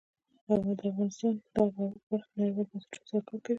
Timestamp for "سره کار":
3.09-3.39